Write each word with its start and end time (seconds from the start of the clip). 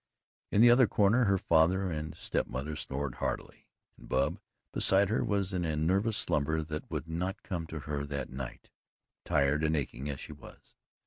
In 0.51 0.61
the 0.61 0.71
other 0.71 0.87
corner 0.87 1.25
her 1.25 1.37
father 1.37 1.91
and 1.91 2.17
stepmother 2.17 2.75
snored 2.75 3.13
heartily, 3.21 3.67
and 3.99 4.09
Bub, 4.09 4.39
beside 4.71 5.09
her, 5.09 5.23
was 5.23 5.53
in 5.53 5.63
a 5.63 5.75
nerveless 5.75 6.17
slumber 6.17 6.63
that 6.63 6.89
would 6.89 7.07
not 7.07 7.43
come 7.43 7.67
to 7.67 7.81
her 7.81 8.03
that 8.07 8.31
night 8.31 8.71
tired 9.25 9.63
and 9.63 9.75
aching 9.75 10.09
as 10.09 10.19
she 10.19 10.33
was. 10.33 10.73